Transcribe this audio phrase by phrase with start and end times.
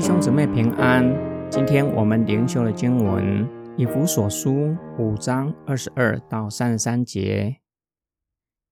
[0.00, 1.04] 弟兄姊妹平安。
[1.50, 7.60] 今天我们灵修的经文以弗所书五章二十二到三十三节。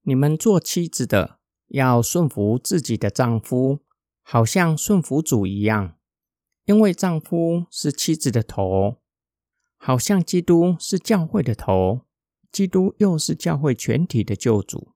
[0.04, 3.80] 你们做妻子的要顺服自己的丈夫，
[4.22, 5.98] 好像顺服主一样，
[6.64, 8.96] 因为丈夫是妻子的头，
[9.76, 12.06] 好像基督是教会的头，
[12.50, 14.94] 基督又是教会全体的救主。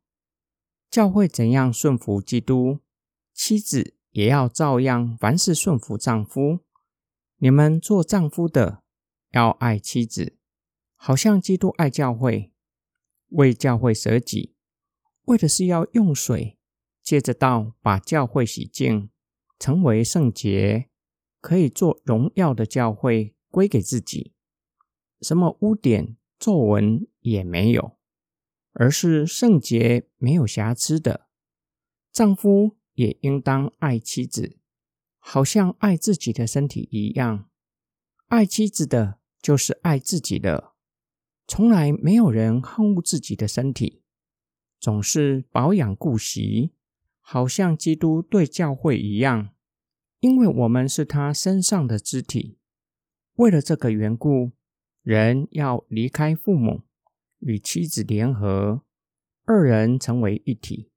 [0.90, 2.78] 教会怎样顺服基督，
[3.34, 3.98] 妻子。
[4.12, 6.60] 也要照样，凡事顺服丈夫。
[7.38, 8.82] 你们做丈夫的
[9.30, 10.38] 要爱妻子，
[10.94, 12.52] 好像基督爱教会，
[13.30, 14.54] 为教会舍己，
[15.24, 16.58] 为的是要用水
[17.02, 19.10] 借着道把教会洗净，
[19.58, 20.88] 成为圣洁，
[21.40, 24.34] 可以做荣耀的教会归给自己，
[25.20, 27.96] 什么污点皱纹也没有，
[28.72, 31.26] 而是圣洁没有瑕疵的
[32.12, 32.76] 丈夫。
[32.94, 34.58] 也应当爱妻子，
[35.18, 37.48] 好像爱自己的身体一样。
[38.28, 40.72] 爱妻子的，就是爱自己的。
[41.46, 44.02] 从来没有人恨恶自己的身体，
[44.80, 46.72] 总是保养顾惜，
[47.20, 49.50] 好像基督对教会一样。
[50.20, 52.58] 因为我们是他身上的肢体。
[53.34, 54.52] 为了这个缘故，
[55.02, 56.82] 人要离开父母，
[57.40, 58.82] 与妻子联合，
[59.44, 60.90] 二人成为一体。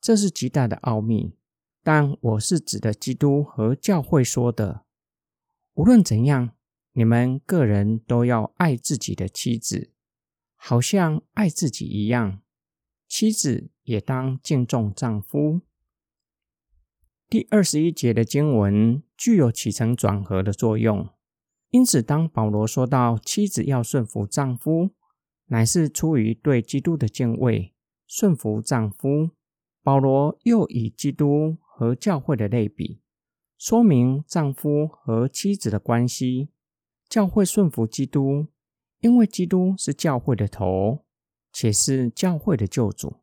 [0.00, 1.36] 这是极大的奥秘。
[1.82, 4.84] 但我是指的基督和教会说的。
[5.74, 6.50] 无论怎样，
[6.92, 9.92] 你们个人都要爱自己的妻子，
[10.56, 12.42] 好像爱自己一样。
[13.08, 15.62] 妻子也当敬重丈夫。
[17.28, 21.08] 第二十一节的经文具有起承转合的作用，
[21.70, 24.90] 因此当保罗说到妻子要顺服丈夫，
[25.46, 27.74] 乃是出于对基督的敬畏，
[28.06, 29.30] 顺服丈夫。
[29.82, 31.56] 保罗又以基督。
[31.80, 33.00] 和教会的类比，
[33.56, 36.50] 说明丈夫和妻子的关系。
[37.08, 38.48] 教会顺服基督，
[38.98, 41.06] 因为基督是教会的头，
[41.50, 43.22] 且是教会的救主。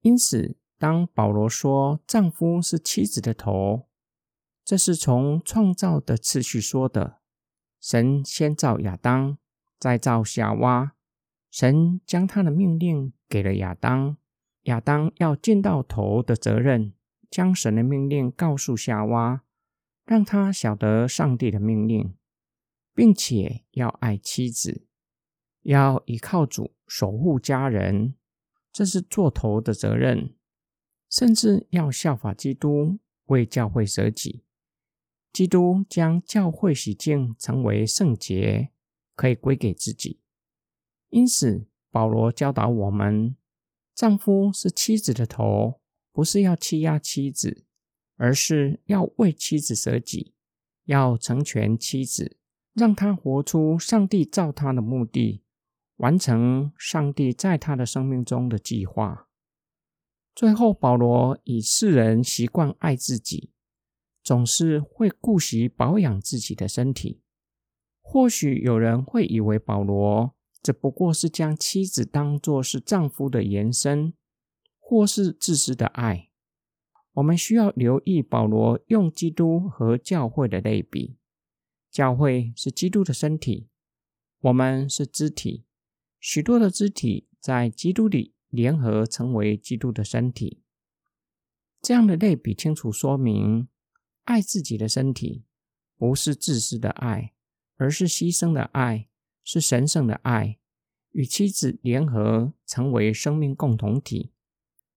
[0.00, 3.86] 因此，当保罗说丈夫是妻子的头，
[4.64, 7.18] 这是从创造的次序说的。
[7.80, 9.38] 神先造亚当，
[9.78, 10.96] 再造夏娃。
[11.52, 14.16] 神将他的命令给了亚当，
[14.62, 16.95] 亚当要尽到头的责任。
[17.30, 19.42] 将神的命令告诉夏娃，
[20.04, 22.14] 让他晓得上帝的命令，
[22.94, 24.86] 并且要爱妻子，
[25.62, 28.14] 要依靠主守护家人，
[28.72, 30.34] 这是做头的责任。
[31.08, 34.42] 甚至要效法基督，为教会舍己。
[35.32, 38.70] 基督将教会洗净，成为圣洁，
[39.14, 40.20] 可以归给自己。
[41.10, 43.36] 因此，保罗教导我们：
[43.94, 45.80] 丈夫是妻子的头。
[46.16, 47.66] 不是要欺压妻子，
[48.16, 50.32] 而是要为妻子舍己，
[50.86, 52.38] 要成全妻子，
[52.72, 55.42] 让她活出上帝造她的目的，
[55.96, 59.28] 完成上帝在她的生命中的计划。
[60.34, 63.52] 最后，保罗以世人习惯爱自己，
[64.22, 67.20] 总是会顾惜保养自己的身体。
[68.00, 74.14] 或许有人会以为保罗只不过是将妻子当作是丈夫的延伸。
[74.88, 76.28] 或是自私的爱，
[77.14, 81.16] 我们需要留意保罗用基督和教会的类比。
[81.90, 83.66] 教会是基督的身体，
[84.42, 85.64] 我们是肢体，
[86.20, 90.62] 许多的肢体在基督里联合成为基督的身体。
[91.82, 93.66] 这样的类比清楚说明，
[94.22, 95.46] 爱自己的身体
[95.96, 97.32] 不是自私的爱，
[97.74, 99.08] 而是牺牲的爱，
[99.42, 100.60] 是神圣的爱，
[101.10, 104.30] 与妻子联合成为生命共同体。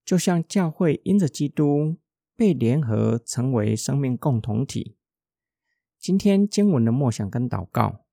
[0.04, 1.96] 就像教会因着基督
[2.34, 4.96] 被联合成为生命共同体。
[5.98, 8.04] 今天经文的默想跟祷告，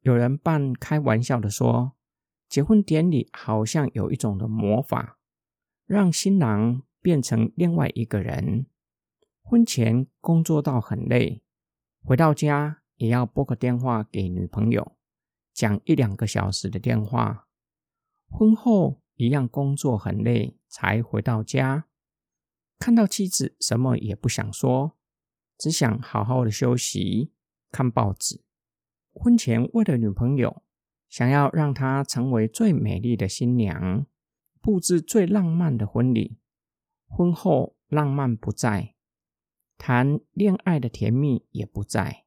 [0.00, 1.92] 有人半开玩笑的说，
[2.48, 5.18] 结婚典礼好像有一种的魔法，
[5.84, 8.66] 让新郎变成另外一个人。
[9.42, 11.42] 婚前工作到很累，
[12.04, 14.96] 回到家也要拨个电话给女朋友，
[15.52, 17.48] 讲一两个小时的电话。
[18.30, 19.01] 婚后。
[19.22, 21.86] 一样工作很累，才回到家，
[22.80, 24.96] 看到妻子什么也不想说，
[25.56, 27.30] 只想好好的休息，
[27.70, 28.42] 看报纸。
[29.12, 30.64] 婚前为了女朋友，
[31.08, 34.04] 想要让她成为最美丽的新娘，
[34.60, 36.38] 布置最浪漫的婚礼。
[37.06, 38.96] 婚后浪漫不在，
[39.78, 42.24] 谈恋爱的甜蜜也不在。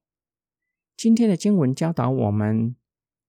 [0.96, 2.78] 今天的经文教导我们，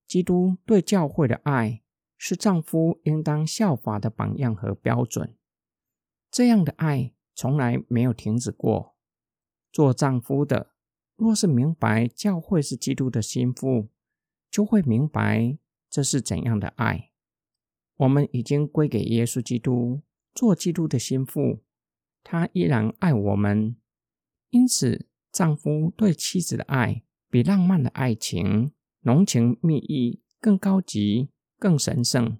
[0.07, 1.81] 基督对教会的爱。
[2.17, 5.35] 是丈夫应当效法的榜样和标准。
[6.29, 8.95] 这样的爱从来没有停止过。
[9.71, 10.73] 做丈夫的
[11.15, 13.89] 若是明白教会是基督的心腹，
[14.49, 15.57] 就会明白
[15.89, 17.11] 这是怎样的爱。
[17.97, 20.01] 我们已经归给耶稣基督
[20.33, 21.63] 做基督的心腹，
[22.23, 23.75] 他依然爱我们。
[24.49, 28.71] 因此，丈夫对妻子的爱比浪漫的爱情、
[29.01, 32.37] 浓情蜜意更高级、更神圣，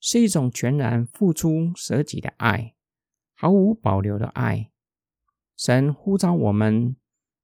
[0.00, 2.74] 是一种全然付出舍己的爱，
[3.34, 4.70] 毫无保留的爱。
[5.56, 6.96] 神呼召我们。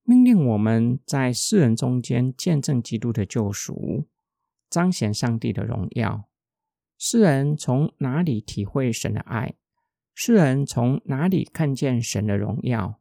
[0.02, 4.08] 命令我们在世人中间见证基督的救赎，
[4.70, 6.30] 彰显上帝的荣耀。
[6.96, 9.56] 世人从哪里体会神的爱？
[10.14, 12.98] 世人从哪里看见神的荣耀？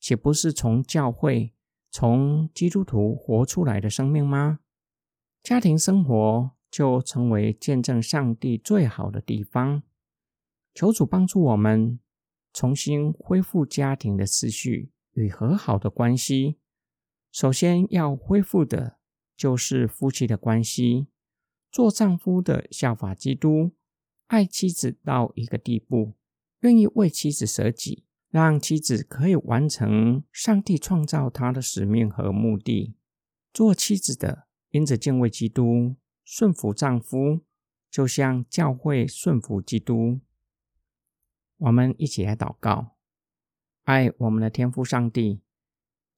[0.00, 1.52] 岂不是从教会、
[1.90, 4.60] 从基督徒活出来的生命吗？
[5.42, 9.82] 家庭生活就成为见证上帝最好的地方。
[10.74, 11.98] 求主帮助我们
[12.52, 14.92] 重新恢复家庭的次序。
[15.14, 16.58] 与和好的关系，
[17.32, 18.98] 首先要恢复的
[19.36, 21.08] 就是夫妻的关系。
[21.72, 23.72] 做丈夫的效法基督，
[24.28, 26.14] 爱妻子到一个地步，
[26.60, 32.94] 愿意为妻子舍己，让妻子可以完成上帝创造她的使命和目的。
[33.52, 35.96] 做妻子的，因着敬畏基督，
[36.30, 37.40] 顺服丈夫，
[37.90, 40.20] 就像教会顺服基督。
[41.56, 42.96] 我们一起来祷告。
[43.84, 45.40] 爱我们的天父上帝，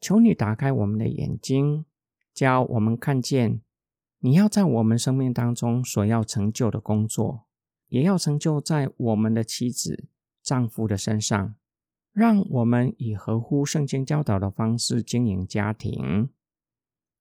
[0.00, 1.84] 求你打开我们的眼睛，
[2.34, 3.62] 教我们看见
[4.18, 7.46] 你要在我们生命当中所要成就的工作，
[7.86, 10.08] 也要成就在我们的妻子、
[10.42, 11.54] 丈夫的身上。
[12.12, 16.30] 让我们以合乎圣经教导的方式经营家庭，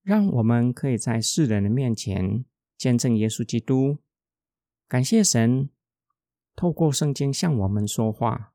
[0.02, 2.44] 让我们可以在世人的面前
[2.80, 4.00] 见证耶稣基督。
[4.88, 5.70] 感谢神，
[6.56, 8.54] 透过圣经向我们说话，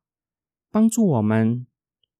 [0.72, 1.68] 帮助我们。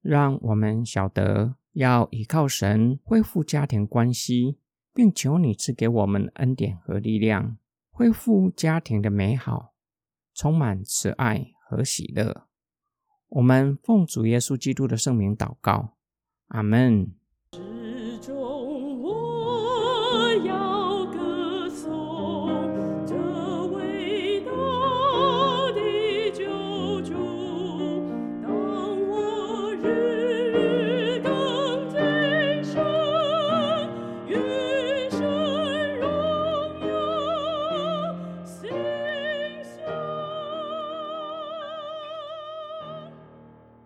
[0.07, 4.59] 让我们晓得要依靠神恢复家庭关系，
[4.93, 7.57] 并求你赐给我们恩典和力量，
[7.91, 9.73] 恢复家庭的美好，
[10.35, 12.47] 充满慈爱和喜乐。
[13.29, 15.97] 我们奉主耶稣基督的圣名祷告，
[16.49, 17.15] 阿门。